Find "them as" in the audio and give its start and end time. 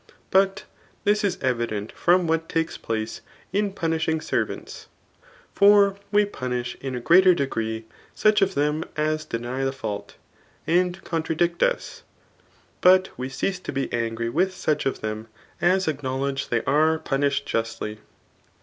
15.01-15.87